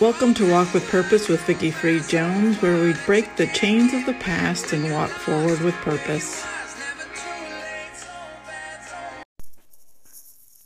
Welcome 0.00 0.34
to 0.34 0.50
Walk 0.50 0.74
with 0.74 0.88
Purpose 0.90 1.28
with 1.28 1.40
Vicki 1.42 1.70
Free 1.70 2.00
Jones, 2.00 2.60
where 2.60 2.82
we 2.82 2.94
break 3.06 3.36
the 3.36 3.46
chains 3.46 3.94
of 3.94 4.04
the 4.06 4.14
past 4.14 4.72
and 4.72 4.92
walk 4.92 5.08
forward 5.08 5.60
with 5.60 5.74
purpose. 5.76 6.44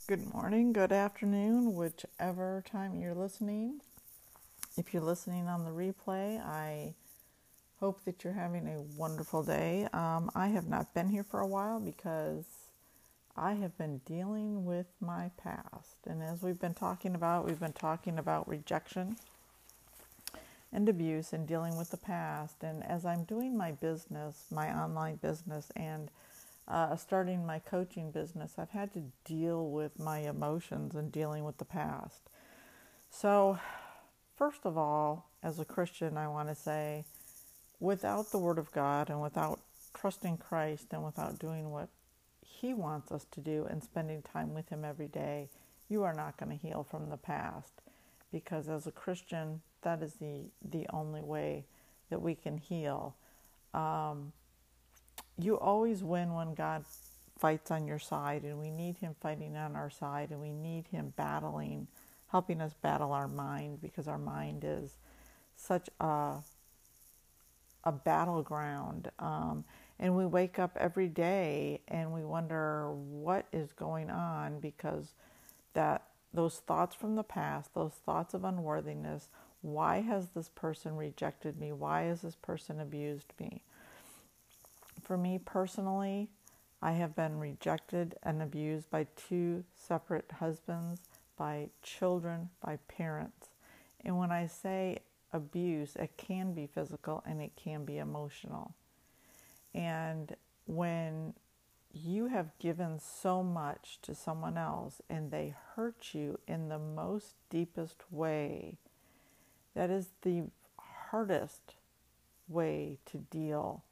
Good 0.07 0.33
morning, 0.33 0.73
good 0.73 0.93
afternoon, 0.93 1.75
whichever 1.75 2.65
time 2.71 2.99
you're 2.99 3.15
listening. 3.15 3.81
If 4.79 4.95
you're 4.95 5.03
listening 5.03 5.47
on 5.47 5.65
the 5.65 5.71
replay, 5.71 6.41
I 6.41 6.95
hope 7.81 8.05
that 8.07 8.25
you're 8.25 8.33
having 8.33 8.67
a 8.67 8.81
wonderful 8.99 9.43
day. 9.43 9.87
Um, 9.93 10.31
I 10.35 10.49
have 10.49 10.67
not 10.67 10.95
been 10.95 11.11
here 11.11 11.25
for 11.25 11.41
a 11.41 11.47
while 11.47 11.79
because 11.79 12.47
I 13.39 13.55
have 13.55 13.79
been 13.79 14.01
dealing 14.05 14.65
with 14.65 14.87
my 15.01 15.31
past. 15.37 16.07
And 16.07 16.23
as 16.23 16.43
we've 16.43 16.59
been 16.59 16.75
talking 16.75 17.15
about, 17.15 17.47
we've 17.47 17.61
been 17.61 17.73
talking 17.73 18.19
about 18.19 18.49
rejection 18.49 19.17
and 20.73 20.89
abuse 20.89 21.33
and 21.33 21.47
dealing 21.47 21.77
with 21.77 21.91
the 21.91 21.97
past. 21.97 22.63
And 22.63 22.85
as 22.85 23.07
I'm 23.07 23.23
doing 23.23 23.57
my 23.57 23.73
business, 23.73 24.47
my 24.51 24.77
online 24.77 25.17
business, 25.17 25.71
and 25.77 26.11
uh, 26.67 26.97
starting 26.97 27.47
my 27.47 27.61
coaching 27.61 28.11
business, 28.11 28.55
I've 28.59 28.71
had 28.71 28.93
to 28.95 29.05
deal 29.25 29.71
with 29.71 29.99
my 29.99 30.19
emotions 30.19 30.97
and 30.97 31.13
dealing 31.13 31.45
with 31.45 31.59
the 31.59 31.65
past. 31.65 32.29
So, 33.11 33.59
first 34.37 34.61
of 34.65 34.77
all, 34.77 35.31
as 35.43 35.61
a 35.61 35.65
Christian, 35.65 36.19
I 36.19 36.27
want 36.29 36.49
to 36.49 36.55
say 36.55 37.05
without 37.81 38.33
the 38.33 38.39
Word 38.39 38.59
of 38.59 38.73
God 38.73 39.09
and 39.09 39.23
without 39.23 39.61
trusting 39.95 40.39
Christ 40.39 40.89
and 40.93 41.05
without 41.05 41.39
doing 41.39 41.71
what 41.71 41.89
he 42.61 42.75
wants 42.75 43.13
us 43.13 43.27
to 43.33 43.41
do 43.41 43.67
and 43.71 43.83
spending 43.83 44.23
time 44.23 44.55
with 44.55 44.69
Him 44.69 44.85
every 44.85 45.09
day, 45.09 45.49
you 45.89 46.03
are 46.03 46.15
not 46.15 46.37
going 46.37 46.51
to 46.51 46.67
heal 46.67 46.83
from 46.89 47.09
the 47.09 47.17
past. 47.17 47.73
Because 48.33 48.69
as 48.69 48.87
a 48.87 48.91
Christian, 48.91 49.61
that 49.83 50.03
is 50.03 50.15
the, 50.15 50.43
the 50.69 50.87
only 50.93 51.23
way 51.23 51.65
that 52.11 52.21
we 52.21 52.35
can 52.35 52.59
heal. 52.59 53.15
Um, 53.73 54.33
you 55.39 55.59
always 55.59 56.03
win 56.03 56.35
when 56.35 56.55
God 56.55 56.85
fights 57.39 57.71
on 57.71 57.87
your 57.87 57.99
side, 57.99 58.43
and 58.43 58.59
we 58.59 58.71
need 58.71 58.97
Him 58.97 59.15
fighting 59.21 59.57
on 59.57 59.77
our 59.77 59.91
side, 59.91 60.31
and 60.31 60.41
we 60.41 60.53
need 60.53 60.89
Him 60.89 61.15
battling, 61.17 61.87
helping 62.33 62.61
us 62.61 62.75
battle 62.83 63.13
our 63.13 63.29
mind 63.29 63.81
because 63.81 64.09
our 64.09 64.19
mind 64.19 64.65
is 64.67 64.97
such 65.57 65.89
a 66.01 66.39
a 67.85 67.93
battleground. 67.93 69.11
Um, 69.19 69.65
and 70.01 70.17
we 70.17 70.27
wake 70.27 70.59
up 70.59 70.77
every 70.79 71.09
day 71.09 71.81
and 71.89 72.13
we 72.13 72.25
wonder 72.25 72.93
what 72.93 73.47
is 73.53 73.73
going 73.73 74.11
on 74.11 74.61
because 74.61 75.13
that 75.75 76.05
those 76.33 76.57
thoughts 76.57 76.95
from 76.95 77.17
the 77.17 77.23
past, 77.23 77.75
those 77.75 77.95
thoughts 78.05 78.35
of 78.35 78.45
unworthiness, 78.45 79.29
why 79.63 80.01
has 80.01 80.29
this 80.29 80.49
person 80.49 80.97
rejected 80.97 81.59
me? 81.59 81.73
Why 81.73 82.03
has 82.03 82.23
this 82.23 82.37
person 82.37 82.81
abused 82.81 83.33
me? 83.41 83.63
For 85.03 85.17
me 85.17 85.39
personally, 85.45 86.29
I 86.81 86.93
have 86.93 87.17
been 87.17 87.41
rejected 87.41 88.15
and 88.23 88.41
abused 88.41 88.91
by 88.91 89.07
two 89.17 89.65
separate 89.75 90.31
husbands, 90.39 91.01
by 91.37 91.71
children, 91.83 92.51
by 92.65 92.79
parents. 92.89 93.49
And 94.05 94.17
when 94.17 94.31
I 94.31 94.47
say 94.47 94.99
abuse, 95.33 95.97
it 95.97 96.13
can 96.17 96.53
be 96.53 96.67
physical 96.67 97.23
and 97.27 97.41
it 97.41 97.53
can 97.57 97.85
be 97.85 97.99
emotional. 97.99 98.75
And 99.79 100.35
when 100.67 101.35
you 101.93 102.27
have 102.27 102.59
given 102.59 102.99
so 102.99 103.45
much 103.45 104.01
to 104.03 104.13
someone 104.13 104.59
else 104.59 105.01
and 105.09 105.31
they 105.31 105.55
hurt 105.77 106.09
you 106.13 106.41
in 106.49 106.69
the 106.69 106.81
most 106.81 107.35
deepest 107.49 108.03
way, 108.11 108.77
that 109.77 109.89
is 109.89 110.09
the 110.23 110.43
hardest 111.11 111.77
way 112.49 112.99
to 113.07 113.19
deal 113.19 113.85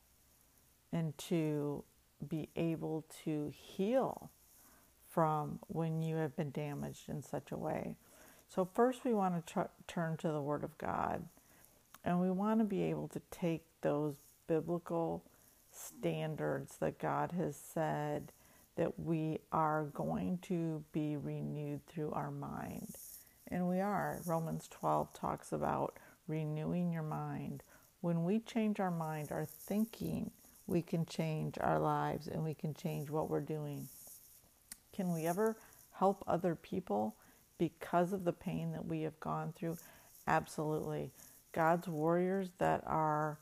and 0.92 1.16
to 1.18 1.84
be 2.26 2.48
able 2.56 3.04
to 3.24 3.52
heal 3.54 4.30
from 5.08 5.60
when 5.68 6.02
you 6.02 6.16
have 6.16 6.34
been 6.34 6.50
damaged 6.50 7.08
in 7.08 7.22
such 7.22 7.52
a 7.52 7.56
way. 7.56 7.94
So, 8.48 8.68
first, 8.74 9.04
we 9.04 9.14
want 9.14 9.46
to 9.46 9.52
tr- 9.52 9.70
turn 9.86 10.16
to 10.18 10.32
the 10.32 10.42
Word 10.42 10.64
of 10.64 10.76
God 10.78 11.24
and 12.04 12.20
we 12.20 12.30
want 12.30 12.58
to 12.58 12.64
be 12.64 12.82
able 12.82 13.06
to 13.08 13.20
take 13.30 13.64
those 13.82 14.16
biblical 14.48 15.22
standards 15.76 16.76
that 16.78 16.98
God 16.98 17.32
has 17.32 17.56
said 17.56 18.32
that 18.76 18.98
we 18.98 19.38
are 19.52 19.84
going 19.94 20.38
to 20.42 20.84
be 20.92 21.16
renewed 21.16 21.86
through 21.86 22.12
our 22.12 22.30
mind. 22.30 22.94
And 23.48 23.68
we 23.68 23.80
are. 23.80 24.20
Romans 24.26 24.68
12 24.70 25.12
talks 25.12 25.52
about 25.52 25.98
renewing 26.26 26.92
your 26.92 27.02
mind. 27.02 27.62
When 28.00 28.24
we 28.24 28.40
change 28.40 28.80
our 28.80 28.90
mind, 28.90 29.32
our 29.32 29.44
thinking, 29.44 30.30
we 30.66 30.82
can 30.82 31.06
change 31.06 31.56
our 31.60 31.78
lives 31.78 32.26
and 32.26 32.42
we 32.44 32.54
can 32.54 32.74
change 32.74 33.08
what 33.10 33.30
we're 33.30 33.40
doing. 33.40 33.88
Can 34.92 35.12
we 35.12 35.26
ever 35.26 35.56
help 35.92 36.24
other 36.26 36.54
people 36.54 37.16
because 37.58 38.12
of 38.12 38.24
the 38.24 38.32
pain 38.32 38.72
that 38.72 38.86
we 38.86 39.02
have 39.02 39.18
gone 39.20 39.52
through? 39.56 39.78
Absolutely. 40.26 41.10
God's 41.52 41.88
warriors 41.88 42.50
that 42.58 42.82
are 42.86 43.38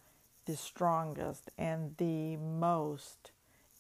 the 0.47 0.57
strongest 0.57 1.51
and 1.59 1.95
the 1.99 2.37
most 2.37 3.31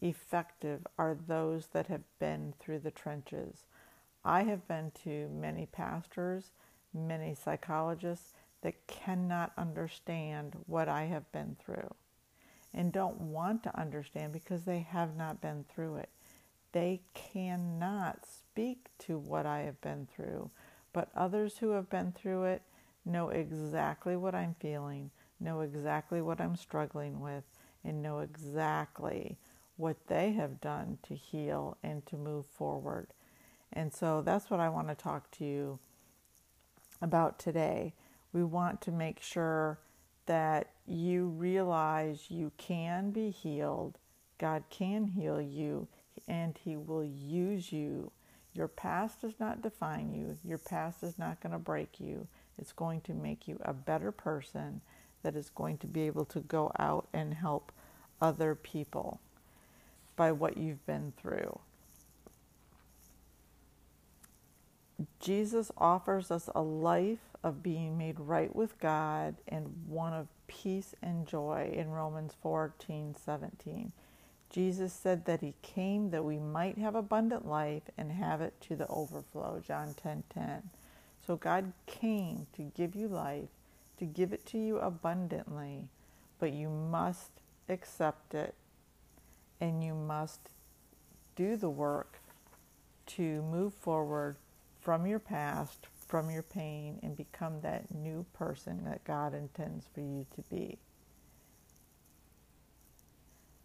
effective 0.00 0.86
are 0.98 1.16
those 1.26 1.68
that 1.68 1.86
have 1.86 2.02
been 2.18 2.54
through 2.58 2.80
the 2.80 2.90
trenches. 2.90 3.64
I 4.24 4.44
have 4.44 4.66
been 4.66 4.92
to 5.04 5.28
many 5.28 5.66
pastors, 5.66 6.50
many 6.92 7.34
psychologists 7.34 8.32
that 8.62 8.86
cannot 8.86 9.52
understand 9.58 10.56
what 10.66 10.88
I 10.88 11.04
have 11.04 11.30
been 11.32 11.56
through 11.62 11.94
and 12.74 12.92
don't 12.92 13.20
want 13.20 13.62
to 13.62 13.80
understand 13.80 14.32
because 14.32 14.64
they 14.64 14.80
have 14.80 15.16
not 15.16 15.40
been 15.40 15.64
through 15.72 15.96
it. 15.96 16.08
They 16.72 17.02
cannot 17.14 18.26
speak 18.26 18.88
to 19.00 19.16
what 19.16 19.46
I 19.46 19.60
have 19.60 19.80
been 19.80 20.08
through, 20.14 20.50
but 20.92 21.10
others 21.14 21.58
who 21.58 21.70
have 21.70 21.88
been 21.88 22.12
through 22.12 22.44
it 22.44 22.62
know 23.04 23.28
exactly 23.28 24.16
what 24.16 24.34
I'm 24.34 24.56
feeling, 24.58 25.10
know 25.40 25.60
exactly 25.60 26.20
what 26.22 26.40
I'm 26.40 26.56
struggling 26.56 27.20
with, 27.20 27.44
and 27.84 28.02
know 28.02 28.20
exactly 28.20 29.36
what 29.76 30.06
they 30.06 30.32
have 30.32 30.60
done 30.60 30.98
to 31.08 31.14
heal 31.14 31.76
and 31.82 32.04
to 32.06 32.16
move 32.16 32.46
forward. 32.46 33.08
And 33.72 33.92
so 33.92 34.22
that's 34.22 34.50
what 34.50 34.60
I 34.60 34.68
want 34.68 34.88
to 34.88 34.94
talk 34.94 35.30
to 35.32 35.44
you 35.44 35.78
about 37.02 37.38
today. 37.38 37.92
We 38.32 38.44
want 38.44 38.80
to 38.82 38.92
make 38.92 39.20
sure 39.20 39.78
that 40.26 40.70
you 40.86 41.26
realize 41.26 42.26
you 42.30 42.52
can 42.56 43.10
be 43.10 43.30
healed. 43.30 43.98
God 44.38 44.64
can 44.70 45.06
heal 45.06 45.40
you, 45.40 45.88
and 46.28 46.58
He 46.64 46.76
will 46.76 47.04
use 47.04 47.72
you. 47.72 48.10
Your 48.54 48.68
past 48.68 49.20
does 49.22 49.34
not 49.40 49.62
define 49.62 50.14
you, 50.14 50.36
your 50.44 50.58
past 50.58 51.02
is 51.02 51.18
not 51.18 51.40
going 51.40 51.52
to 51.52 51.58
break 51.58 51.98
you. 51.98 52.28
It's 52.56 52.72
going 52.72 53.00
to 53.02 53.12
make 53.12 53.48
you 53.48 53.58
a 53.64 53.72
better 53.72 54.12
person 54.12 54.80
that 55.24 55.34
is 55.34 55.50
going 55.50 55.78
to 55.78 55.88
be 55.88 56.02
able 56.02 56.24
to 56.26 56.40
go 56.40 56.70
out 56.78 57.08
and 57.12 57.34
help 57.34 57.72
other 58.22 58.54
people 58.54 59.20
by 60.16 60.30
what 60.30 60.56
you've 60.56 60.86
been 60.86 61.12
through. 61.20 61.58
Jesus 65.18 65.72
offers 65.76 66.30
us 66.30 66.48
a 66.54 66.62
life 66.62 67.34
of 67.42 67.62
being 67.62 67.98
made 67.98 68.20
right 68.20 68.54
with 68.54 68.78
God 68.78 69.34
and 69.48 69.74
one 69.88 70.12
of 70.12 70.28
peace 70.46 70.94
and 71.02 71.26
joy 71.26 71.72
in 71.74 71.90
Romans 71.90 72.34
14 72.40 73.16
17. 73.18 73.92
Jesus 74.50 74.92
said 74.92 75.24
that 75.24 75.40
he 75.40 75.54
came 75.62 76.10
that 76.10 76.24
we 76.24 76.38
might 76.38 76.78
have 76.78 76.94
abundant 76.94 77.46
life 77.46 77.82
and 77.98 78.12
have 78.12 78.40
it 78.40 78.54
to 78.60 78.76
the 78.76 78.86
overflow. 78.86 79.60
John 79.66 79.94
10 79.94 80.22
10. 80.32 80.70
So 81.26 81.36
God 81.36 81.72
came 81.86 82.46
to 82.54 82.62
give 82.62 82.94
you 82.94 83.08
life, 83.08 83.48
to 83.98 84.04
give 84.04 84.32
it 84.32 84.44
to 84.46 84.58
you 84.58 84.78
abundantly, 84.78 85.88
but 86.38 86.52
you 86.52 86.68
must 86.68 87.30
accept 87.68 88.34
it 88.34 88.54
and 89.60 89.82
you 89.82 89.94
must 89.94 90.40
do 91.36 91.56
the 91.56 91.70
work 91.70 92.18
to 93.06 93.42
move 93.42 93.74
forward 93.74 94.36
from 94.80 95.06
your 95.06 95.18
past, 95.18 95.86
from 96.06 96.30
your 96.30 96.42
pain, 96.42 96.98
and 97.02 97.16
become 97.16 97.60
that 97.62 97.94
new 97.94 98.26
person 98.34 98.84
that 98.84 99.04
God 99.04 99.34
intends 99.34 99.86
for 99.92 100.00
you 100.00 100.26
to 100.34 100.42
be. 100.42 100.78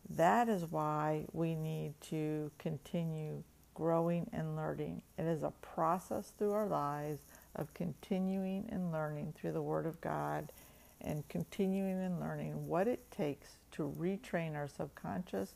That 0.10 0.50
is 0.50 0.66
why 0.66 1.26
we 1.34 1.56
need 1.56 1.94
to 2.10 2.52
continue 2.58 3.44
growing 3.80 4.30
and 4.34 4.58
learning. 4.58 5.02
It 5.18 5.24
is 5.24 5.42
a 5.42 5.54
process 5.62 6.34
through 6.38 6.52
our 6.52 6.68
lives 6.68 7.22
of 7.56 7.74
continuing 7.74 8.68
and 8.70 8.92
learning 8.92 9.34
through 9.38 9.54
the 9.54 9.62
Word 9.62 9.86
of 9.86 10.02
God 10.02 10.52
and 11.00 11.28
continuing 11.30 12.04
and 12.04 12.20
learning 12.20 12.68
what 12.68 12.90
it 12.90 13.10
takes 13.10 13.52
to 13.72 13.96
retrain 13.98 14.54
our 14.54 14.68
subconscious 14.68 15.54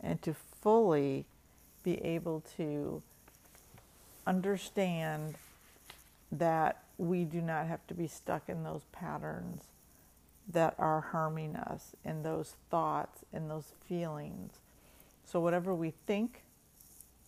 and 0.00 0.20
to 0.22 0.34
fully 0.62 1.26
be 1.82 2.02
able 2.02 2.42
to 2.56 3.02
understand 4.26 5.34
that 6.32 6.82
we 6.96 7.24
do 7.24 7.42
not 7.42 7.66
have 7.66 7.86
to 7.86 7.94
be 7.94 8.06
stuck 8.06 8.48
in 8.48 8.64
those 8.64 8.82
patterns 8.92 9.64
that 10.50 10.74
are 10.78 11.02
harming 11.12 11.54
us, 11.54 11.94
in 12.02 12.22
those 12.22 12.54
thoughts, 12.70 13.24
in 13.30 13.48
those 13.48 13.72
feelings. 13.86 14.54
So, 15.26 15.38
whatever 15.40 15.74
we 15.74 15.92
think, 16.06 16.42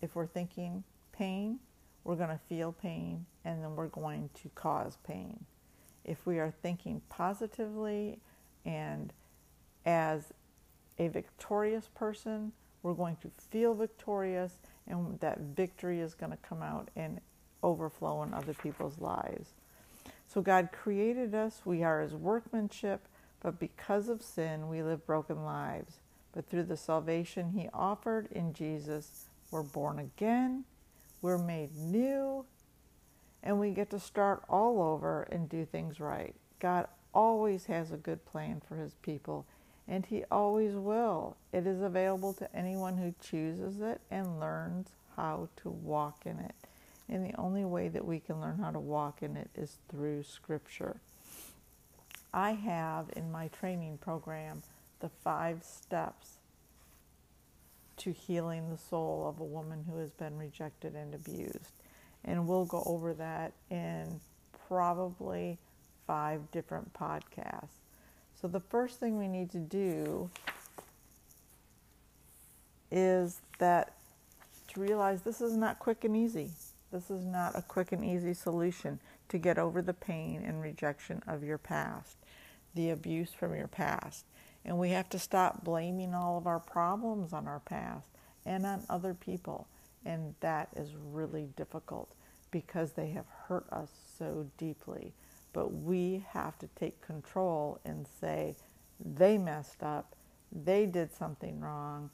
if 0.03 0.15
we're 0.15 0.27
thinking 0.27 0.85
pain, 1.13 1.59
we're 2.05 2.17
going 2.17 2.31
to 2.31 2.41
feel 2.49 2.73
pain 2.73 3.27
and 3.45 3.63
then 3.63 3.77
we're 3.77 3.89
going 3.89 4.31
to 4.43 4.49
cause 4.55 4.99
pain. 5.07 5.45
If 6.05 6.27
we 6.27 6.39
are 6.39 6.53
thinking 6.63 7.03
positively 7.09 8.19
and 8.65 9.13
as 9.85 10.33
a 10.99 11.09
victorious 11.09 11.89
person, 11.95 12.53
we're 12.83 12.95
going 12.95 13.17
to 13.23 13.31
feel 13.51 13.75
victorious 13.75 14.55
and 14.87 15.21
that 15.21 15.39
victory 15.39 16.01
is 16.01 16.15
going 16.15 16.33
to 16.33 16.39
come 16.39 16.63
out 16.63 16.91
and 16.97 17.21
overflow 17.63 18.23
in 18.23 18.33
other 18.33 18.55
people's 18.55 18.99
lives. 18.99 19.51
So 20.27 20.41
God 20.41 20.71
created 20.73 21.35
us, 21.35 21.63
we 21.65 21.83
are 21.83 22.01
his 22.01 22.15
workmanship, 22.15 23.07
but 23.43 23.59
because 23.59 24.09
of 24.09 24.23
sin, 24.23 24.69
we 24.69 24.83
live 24.83 25.07
broken 25.07 25.45
lives. 25.45 25.97
But 26.33 26.49
through 26.49 26.65
the 26.65 26.77
salvation 26.77 27.51
he 27.51 27.69
offered 27.75 28.29
in 28.31 28.53
Jesus, 28.53 29.30
we're 29.51 29.63
born 29.63 29.99
again, 29.99 30.65
we're 31.23 31.39
made 31.39 31.77
new, 31.77 32.45
and 33.43 33.59
we 33.59 33.71
get 33.71 33.91
to 33.91 33.99
start 33.99 34.43
all 34.49 34.83
over 34.83 35.23
and 35.31 35.49
do 35.49 35.65
things 35.65 36.01
right. 36.01 36.35
God 36.59 36.87
always 37.15 37.67
has 37.67 37.91
a 37.91 37.97
good 37.97 38.25
plan 38.25 38.63
for 38.67 38.77
his 38.77 38.95
people, 39.03 39.47
and 39.89 40.07
he 40.07 40.25
always 40.31 40.75
will. 40.75 41.37
It 41.53 41.67
is 41.67 41.81
available 41.81 42.33
to 42.35 42.55
anyone 42.57 42.97
who 42.97 43.15
chooses 43.21 43.81
it 43.81 44.01
and 44.11 44.39
learns 44.39 44.89
how 45.17 45.49
to 45.57 45.71
walk 45.71 46.27
in 46.27 46.39
it. 46.39 46.55
And 47.09 47.25
the 47.25 47.37
only 47.39 47.65
way 47.65 47.89
that 47.89 48.05
we 48.05 48.21
can 48.21 48.41
learn 48.41 48.59
how 48.59 48.71
to 48.71 48.79
walk 48.79 49.23
in 49.23 49.37
it 49.37 49.51
is 49.57 49.79
through 49.89 50.23
Scripture. 50.23 51.01
I 52.33 52.53
have 52.53 53.07
in 53.17 53.33
my 53.33 53.49
training 53.49 53.99
program 53.99 54.63
the 55.01 55.09
five 55.09 55.65
steps 55.65 56.37
to 58.01 58.13
healing 58.13 58.71
the 58.71 58.79
soul 58.79 59.27
of 59.29 59.41
a 59.41 59.45
woman 59.45 59.85
who 59.89 59.99
has 59.99 60.11
been 60.11 60.37
rejected 60.37 60.95
and 60.95 61.15
abused. 61.15 61.73
And 62.25 62.47
we'll 62.47 62.65
go 62.65 62.83
over 62.87 63.15
that 63.15 63.53
in 63.71 64.21
probably 64.69 65.59
five 66.07 66.51
different 66.51 66.93
podcasts. 66.93 67.79
So, 68.41 68.49
the 68.49 68.61
first 68.61 69.01
thing 69.01 69.19
we 69.19 69.29
need 69.29 69.51
to 69.51 69.59
do 69.59 70.31
is 72.91 73.41
that 73.59 73.93
to 74.69 74.81
realize 74.81 75.23
this 75.23 75.41
is 75.41 75.57
not 75.57 75.79
quick 75.79 76.05
and 76.05 76.17
easy. 76.17 76.51
This 76.93 77.11
is 77.11 77.25
not 77.25 77.57
a 77.57 77.63
quick 77.63 77.93
and 77.93 78.05
easy 78.05 78.35
solution 78.35 78.99
to 79.29 79.39
get 79.39 79.59
over 79.59 79.83
the 79.83 79.95
pain 79.95 80.43
and 80.45 80.61
rejection 80.61 81.23
of 81.27 81.45
your 81.45 81.59
past, 81.59 82.17
the 82.75 82.91
abuse 82.91 83.31
from 83.31 83.55
your 83.55 83.69
past. 83.69 84.25
And 84.65 84.79
we 84.79 84.91
have 84.91 85.09
to 85.11 85.19
stop 85.19 85.65
blaming 85.65 86.15
all 86.15 86.37
of 86.37 86.47
our 86.47 86.61
problems 86.61 87.33
on 87.33 87.49
our 87.49 87.61
past 87.61 88.07
and 88.45 88.67
on 88.67 88.85
other 88.91 89.15
people. 89.15 89.69
And 90.05 90.35
that 90.41 90.69
is 90.77 90.91
really 91.13 91.49
difficult 91.57 92.11
because 92.51 92.93
they 92.93 93.11
have 93.11 93.27
hurt 93.47 93.67
us 93.73 93.91
so 94.19 94.47
deeply. 94.59 95.13
But 95.53 95.73
we 95.73 96.25
have 96.31 96.59
to 96.59 96.69
take 96.79 97.01
control 97.01 97.81
and 97.85 98.07
say, 98.21 98.55
they 99.05 99.39
messed 99.39 99.83
up, 99.83 100.15
they 100.53 100.87
did 100.87 101.13
something 101.15 101.61
wrong. 101.61 102.11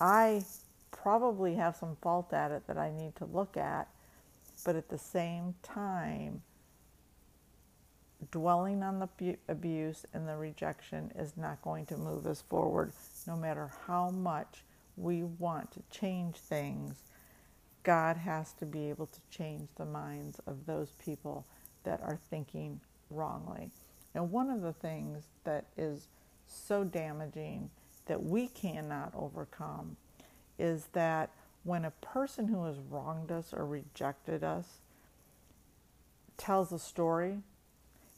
I 0.00 0.42
probably 0.90 1.54
have 1.54 1.76
some 1.76 1.96
fault 2.02 2.32
at 2.32 2.50
it 2.50 2.66
that 2.66 2.78
I 2.78 2.90
need 2.90 3.14
to 3.16 3.24
look 3.24 3.56
at, 3.56 3.88
but 4.64 4.76
at 4.76 4.88
the 4.88 4.98
same 4.98 5.54
time, 5.62 6.42
dwelling 8.30 8.82
on 8.82 8.98
the 8.98 9.36
abuse 9.48 10.04
and 10.12 10.28
the 10.28 10.36
rejection 10.36 11.12
is 11.16 11.36
not 11.36 11.62
going 11.62 11.86
to 11.86 11.96
move 11.96 12.26
us 12.26 12.42
forward 12.42 12.92
no 13.26 13.36
matter 13.36 13.70
how 13.86 14.10
much 14.10 14.64
we 14.96 15.22
want 15.22 15.70
to 15.72 15.82
change 15.90 16.36
things. 16.36 16.96
God 17.84 18.16
has 18.16 18.52
to 18.54 18.66
be 18.66 18.90
able 18.90 19.06
to 19.06 19.20
change 19.30 19.68
the 19.76 19.84
minds 19.84 20.40
of 20.46 20.66
those 20.66 20.90
people 21.02 21.46
that 21.84 22.00
are 22.02 22.18
thinking 22.28 22.80
wrongly. 23.10 23.70
And 24.14 24.32
one 24.32 24.50
of 24.50 24.62
the 24.62 24.72
things 24.72 25.24
that 25.44 25.66
is 25.76 26.08
so 26.46 26.84
damaging 26.84 27.70
that 28.06 28.22
we 28.22 28.48
cannot 28.48 29.12
overcome 29.14 29.96
is 30.58 30.86
that 30.92 31.30
when 31.62 31.84
a 31.84 31.90
person 31.90 32.48
who 32.48 32.64
has 32.64 32.76
wronged 32.90 33.30
us 33.30 33.52
or 33.52 33.64
rejected 33.64 34.42
us 34.42 34.78
tells 36.36 36.72
a 36.72 36.78
story 36.78 37.38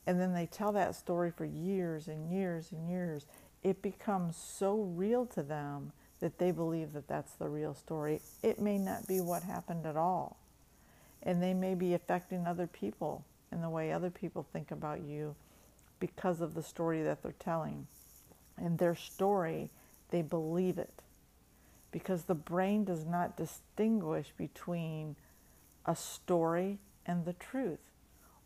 and 0.06 0.20
then 0.20 0.32
they 0.32 0.46
tell 0.46 0.72
that 0.72 0.94
story 0.94 1.30
for 1.30 1.44
years 1.44 2.08
and 2.08 2.30
years 2.30 2.72
and 2.72 2.88
years, 2.88 3.26
it 3.62 3.82
becomes 3.82 4.36
so 4.36 4.74
real 4.74 5.26
to 5.26 5.42
them 5.42 5.92
that 6.20 6.38
they 6.38 6.50
believe 6.50 6.92
that 6.92 7.08
that's 7.08 7.32
the 7.32 7.48
real 7.48 7.74
story. 7.74 8.20
It 8.42 8.58
may 8.58 8.78
not 8.78 9.06
be 9.06 9.20
what 9.20 9.42
happened 9.42 9.86
at 9.86 9.96
all. 9.96 10.36
And 11.22 11.42
they 11.42 11.54
may 11.54 11.74
be 11.74 11.94
affecting 11.94 12.46
other 12.46 12.66
people 12.66 13.24
in 13.52 13.60
the 13.60 13.68
way 13.68 13.92
other 13.92 14.10
people 14.10 14.46
think 14.52 14.70
about 14.70 15.02
you 15.02 15.34
because 15.98 16.40
of 16.40 16.54
the 16.54 16.62
story 16.62 17.02
that 17.02 17.22
they're 17.22 17.34
telling. 17.38 17.86
And 18.56 18.78
their 18.78 18.94
story, 18.94 19.70
they 20.10 20.22
believe 20.22 20.78
it 20.78 21.02
because 21.92 22.24
the 22.24 22.34
brain 22.34 22.84
does 22.84 23.04
not 23.04 23.36
distinguish 23.36 24.32
between 24.36 25.16
a 25.84 25.96
story 25.96 26.78
and 27.06 27.24
the 27.24 27.32
truth. 27.34 27.80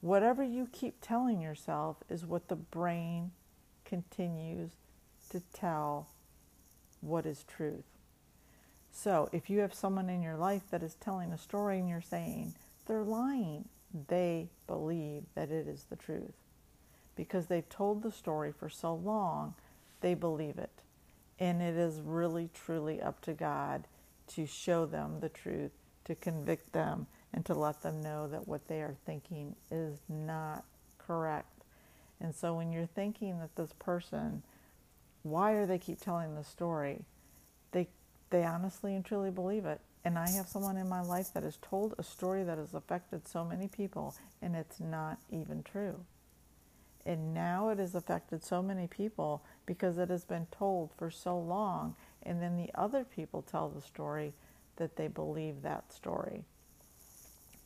Whatever 0.04 0.42
you 0.42 0.68
keep 0.70 0.96
telling 1.00 1.40
yourself 1.40 1.96
is 2.10 2.26
what 2.26 2.48
the 2.48 2.56
brain 2.56 3.30
continues 3.86 4.72
to 5.30 5.40
tell 5.54 6.08
what 7.00 7.24
is 7.24 7.42
truth. 7.44 7.86
So, 8.92 9.30
if 9.32 9.48
you 9.48 9.60
have 9.60 9.72
someone 9.72 10.10
in 10.10 10.20
your 10.20 10.36
life 10.36 10.64
that 10.70 10.82
is 10.82 10.96
telling 10.96 11.32
a 11.32 11.38
story 11.38 11.78
and 11.78 11.88
you're 11.88 12.02
saying 12.02 12.52
they're 12.84 13.02
lying, 13.02 13.70
they 14.08 14.50
believe 14.66 15.22
that 15.34 15.50
it 15.50 15.66
is 15.66 15.84
the 15.84 15.96
truth. 15.96 16.34
Because 17.16 17.46
they've 17.46 17.70
told 17.70 18.02
the 18.02 18.12
story 18.12 18.52
for 18.52 18.68
so 18.68 18.94
long, 18.94 19.54
they 20.02 20.12
believe 20.12 20.58
it. 20.58 20.82
And 21.38 21.62
it 21.62 21.76
is 21.76 22.02
really, 22.02 22.50
truly 22.52 23.00
up 23.00 23.22
to 23.22 23.32
God 23.32 23.86
to 24.34 24.44
show 24.44 24.84
them 24.84 25.20
the 25.20 25.30
truth, 25.30 25.72
to 26.04 26.14
convict 26.14 26.72
them, 26.72 27.06
and 27.32 27.44
to 27.46 27.54
let 27.54 27.82
them 27.82 28.00
know 28.02 28.28
that 28.28 28.46
what 28.46 28.68
they 28.68 28.80
are 28.80 28.96
thinking 29.06 29.56
is 29.70 29.98
not 30.08 30.64
correct. 30.98 31.64
And 32.20 32.34
so 32.34 32.54
when 32.54 32.72
you're 32.72 32.86
thinking 32.86 33.40
that 33.40 33.56
this 33.56 33.72
person, 33.78 34.42
why 35.22 35.52
are 35.52 35.66
they 35.66 35.78
keep 35.78 36.00
telling 36.00 36.34
the 36.34 36.44
story? 36.44 37.00
They 37.72 37.88
they 38.30 38.44
honestly 38.44 38.94
and 38.94 39.04
truly 39.04 39.30
believe 39.30 39.66
it. 39.66 39.80
And 40.04 40.18
I 40.18 40.28
have 40.30 40.48
someone 40.48 40.76
in 40.76 40.88
my 40.88 41.00
life 41.00 41.32
that 41.32 41.44
has 41.44 41.56
told 41.62 41.94
a 41.98 42.02
story 42.02 42.44
that 42.44 42.58
has 42.58 42.74
affected 42.74 43.26
so 43.26 43.44
many 43.44 43.68
people, 43.68 44.14
and 44.42 44.54
it's 44.54 44.78
not 44.78 45.18
even 45.30 45.62
true. 45.62 46.04
And 47.06 47.34
now 47.34 47.68
it 47.68 47.78
has 47.78 47.94
affected 47.94 48.42
so 48.44 48.62
many 48.62 48.86
people 48.86 49.42
because 49.66 49.98
it 49.98 50.08
has 50.08 50.24
been 50.24 50.46
told 50.50 50.90
for 50.96 51.10
so 51.10 51.38
long. 51.38 51.96
And 52.22 52.40
then 52.40 52.56
the 52.56 52.70
other 52.74 53.04
people 53.04 53.42
tell 53.42 53.68
the 53.68 53.82
story 53.82 54.32
that 54.76 54.96
they 54.96 55.08
believe 55.08 55.62
that 55.62 55.92
story. 55.92 56.44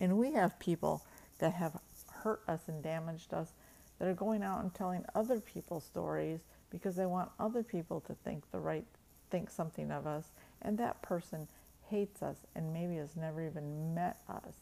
And 0.00 0.18
we 0.18 0.32
have 0.32 0.58
people 0.58 1.04
that 1.38 1.54
have 1.54 1.78
hurt 2.10 2.42
us 2.48 2.68
and 2.68 2.82
damaged 2.82 3.32
us 3.32 3.52
that 3.98 4.08
are 4.08 4.14
going 4.14 4.42
out 4.42 4.62
and 4.62 4.72
telling 4.74 5.04
other 5.14 5.40
people 5.40 5.80
stories 5.80 6.40
because 6.70 6.96
they 6.96 7.06
want 7.06 7.30
other 7.38 7.62
people 7.62 8.00
to 8.00 8.14
think 8.24 8.50
the 8.50 8.60
right 8.60 8.84
think 9.30 9.50
something 9.50 9.90
of 9.90 10.06
us 10.06 10.30
and 10.62 10.78
that 10.78 11.02
person 11.02 11.46
hates 11.90 12.22
us 12.22 12.38
and 12.54 12.72
maybe 12.72 12.96
has 12.96 13.14
never 13.14 13.44
even 13.44 13.94
met 13.94 14.18
us 14.28 14.54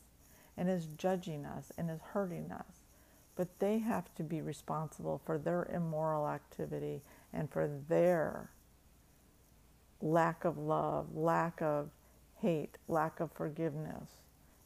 and 0.56 0.68
is 0.68 0.86
judging 0.98 1.44
us 1.44 1.70
and 1.78 1.88
is 1.88 2.00
hurting 2.12 2.50
us 2.50 2.86
but 3.36 3.58
they 3.60 3.78
have 3.78 4.12
to 4.14 4.24
be 4.24 4.40
responsible 4.40 5.20
for 5.24 5.38
their 5.38 5.64
immoral 5.72 6.26
activity 6.26 7.02
and 7.32 7.50
for 7.50 7.68
their 7.88 8.50
lack 10.00 10.44
of 10.44 10.56
love, 10.58 11.14
lack 11.14 11.60
of 11.60 11.90
hate, 12.40 12.76
lack 12.88 13.20
of 13.20 13.32
forgiveness. 13.32 14.10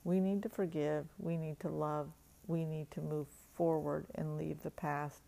We 0.05 0.21
need 0.21 0.43
to 0.43 0.49
forgive, 0.49 1.07
we 1.19 1.37
need 1.37 1.61
to 1.61 1.69
love, 1.69 2.09
we 2.47 2.65
need 2.65 2.91
to 2.93 3.01
move 3.01 3.27
forward 3.55 4.07
and 4.15 4.37
leave 4.37 4.63
the 4.63 4.71
past 4.71 5.21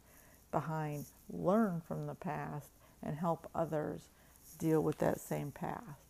behind, 0.51 1.07
learn 1.31 1.83
from 1.87 2.07
the 2.07 2.15
past, 2.15 2.69
and 3.03 3.17
help 3.17 3.49
others 3.55 4.09
deal 4.59 4.81
with 4.81 4.99
that 4.99 5.21
same 5.21 5.51
past. 5.51 6.01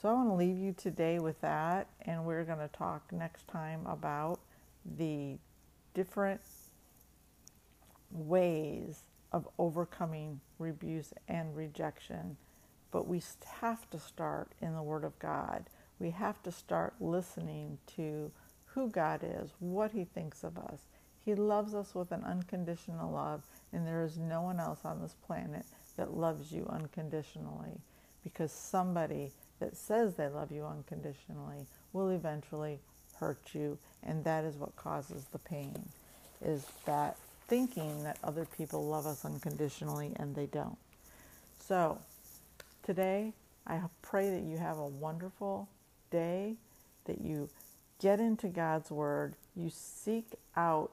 So 0.00 0.08
I 0.08 0.12
want 0.12 0.28
to 0.28 0.34
leave 0.34 0.58
you 0.58 0.74
today 0.76 1.18
with 1.18 1.40
that, 1.40 1.88
and 2.02 2.24
we're 2.24 2.44
going 2.44 2.58
to 2.58 2.68
talk 2.68 3.10
next 3.12 3.48
time 3.48 3.86
about 3.86 4.40
the 4.98 5.38
different 5.94 6.40
ways 8.10 9.02
of 9.32 9.48
overcoming 9.58 10.40
abuse 10.60 11.12
and 11.28 11.56
rejection. 11.56 12.36
But 12.94 13.08
we 13.08 13.20
have 13.60 13.90
to 13.90 13.98
start 13.98 14.52
in 14.62 14.72
the 14.76 14.82
Word 14.82 15.02
of 15.02 15.18
God. 15.18 15.64
We 15.98 16.10
have 16.10 16.40
to 16.44 16.52
start 16.52 16.94
listening 17.00 17.78
to 17.96 18.30
who 18.66 18.88
God 18.88 19.22
is, 19.24 19.50
what 19.58 19.90
He 19.90 20.04
thinks 20.04 20.44
of 20.44 20.56
us. 20.56 20.78
He 21.24 21.34
loves 21.34 21.74
us 21.74 21.92
with 21.92 22.12
an 22.12 22.22
unconditional 22.22 23.10
love, 23.10 23.42
and 23.72 23.84
there 23.84 24.04
is 24.04 24.16
no 24.16 24.42
one 24.42 24.60
else 24.60 24.78
on 24.84 25.02
this 25.02 25.16
planet 25.26 25.66
that 25.96 26.16
loves 26.16 26.52
you 26.52 26.68
unconditionally 26.70 27.80
because 28.22 28.52
somebody 28.52 29.32
that 29.58 29.76
says 29.76 30.14
they 30.14 30.28
love 30.28 30.52
you 30.52 30.64
unconditionally 30.64 31.66
will 31.92 32.10
eventually 32.10 32.78
hurt 33.18 33.40
you, 33.54 33.76
and 34.04 34.22
that 34.22 34.44
is 34.44 34.54
what 34.54 34.76
causes 34.76 35.24
the 35.32 35.38
pain. 35.40 35.88
Is 36.44 36.64
that 36.84 37.16
thinking 37.48 38.04
that 38.04 38.18
other 38.22 38.46
people 38.56 38.86
love 38.86 39.04
us 39.04 39.24
unconditionally 39.24 40.12
and 40.14 40.36
they 40.36 40.46
don't. 40.46 40.78
So, 41.58 41.98
today 42.84 43.32
I 43.66 43.80
pray 44.02 44.30
that 44.30 44.42
you 44.42 44.58
have 44.58 44.78
a 44.78 44.86
wonderful 44.86 45.68
day, 46.10 46.56
that 47.06 47.20
you 47.20 47.48
get 47.98 48.20
into 48.20 48.48
God's 48.48 48.90
Word, 48.90 49.36
you 49.56 49.70
seek 49.70 50.34
out 50.56 50.92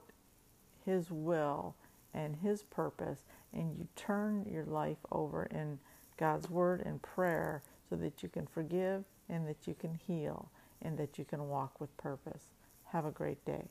His 0.84 1.10
will 1.10 1.74
and 2.14 2.36
His 2.36 2.62
purpose, 2.62 3.20
and 3.52 3.76
you 3.78 3.86
turn 3.94 4.46
your 4.50 4.64
life 4.64 4.98
over 5.10 5.44
in 5.44 5.78
God's 6.16 6.48
Word 6.48 6.82
and 6.84 7.02
prayer 7.02 7.62
so 7.90 7.96
that 7.96 8.22
you 8.22 8.28
can 8.28 8.46
forgive 8.46 9.04
and 9.28 9.46
that 9.46 9.66
you 9.66 9.74
can 9.74 9.94
heal 10.06 10.48
and 10.80 10.96
that 10.98 11.18
you 11.18 11.24
can 11.24 11.48
walk 11.48 11.78
with 11.78 11.94
purpose. 11.98 12.44
Have 12.86 13.04
a 13.04 13.10
great 13.10 13.44
day. 13.44 13.68